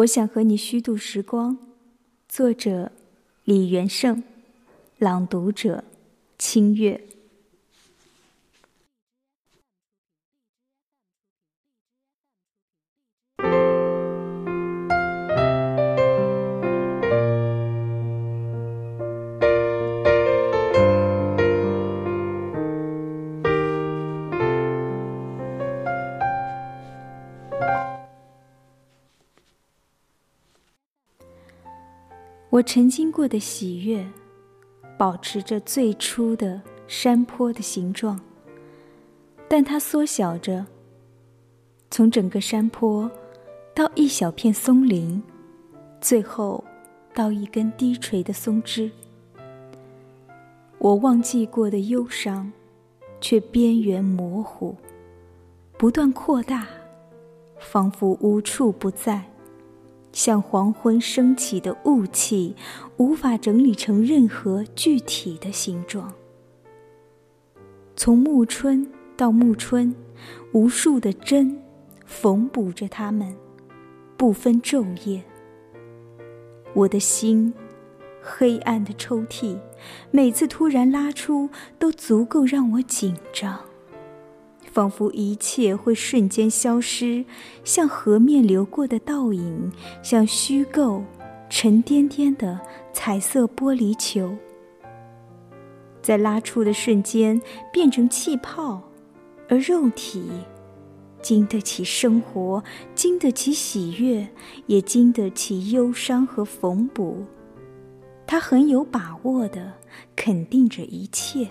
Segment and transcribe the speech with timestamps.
[0.00, 1.58] 我想和你虚度时光。
[2.26, 2.90] 作者：
[3.44, 4.22] 李元胜，
[4.98, 5.84] 朗读者：
[6.38, 7.06] 清月。
[32.50, 34.04] 我曾经过的喜悦，
[34.98, 38.20] 保持着最初的山坡的形状，
[39.48, 40.66] 但它缩小着，
[41.92, 43.08] 从整个山坡
[43.72, 45.22] 到一小片松林，
[46.00, 46.64] 最后
[47.14, 48.90] 到一根低垂的松枝。
[50.78, 52.50] 我忘记过的忧伤，
[53.20, 54.74] 却边缘模糊，
[55.78, 56.66] 不断扩大，
[57.60, 59.29] 仿佛无处不在。
[60.12, 62.56] 像黄昏升起的雾气，
[62.96, 66.12] 无法整理成任何具体的形状。
[67.96, 69.94] 从暮春到暮春，
[70.52, 71.60] 无数的针
[72.04, 73.36] 缝补着它们，
[74.16, 75.22] 不分昼夜。
[76.74, 77.52] 我的心，
[78.22, 79.58] 黑暗的抽屉，
[80.10, 83.69] 每次突然拉出，都足够让我紧张。
[84.72, 87.24] 仿佛一切会瞬间消失，
[87.64, 91.02] 像河面流过的倒影，像虚构、
[91.48, 92.60] 沉甸甸的
[92.92, 94.36] 彩色玻璃球，
[96.00, 97.40] 在拉出的瞬间
[97.72, 98.80] 变成气泡，
[99.48, 100.24] 而肉体
[101.20, 102.62] 经得起生活，
[102.94, 104.28] 经得起喜悦，
[104.66, 107.24] 也经得起忧伤和缝补。
[108.26, 109.72] 他很有把握的
[110.14, 111.48] 肯定着一切。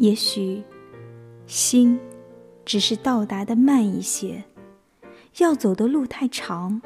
[0.00, 0.62] 也许，
[1.46, 2.00] 心
[2.64, 4.42] 只是到达的慢一些，
[5.36, 6.80] 要走的路太长，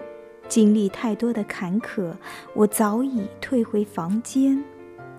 [0.48, 2.12] 经历太多的坎坷，
[2.56, 4.64] 我早已退回房间，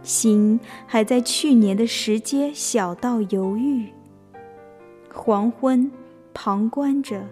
[0.03, 3.87] 心还在去年的石阶小道犹豫。
[5.13, 5.89] 黄昏，
[6.33, 7.25] 旁观着，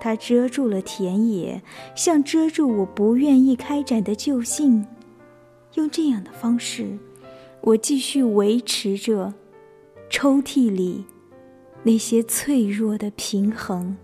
[0.00, 1.62] 它遮住了田野，
[1.94, 4.84] 像遮住我不愿意开展的旧信。
[5.74, 6.98] 用这样的方式，
[7.60, 9.32] 我继续维持着。
[10.08, 11.04] 抽屉里
[11.82, 13.96] 那些脆弱的平衡。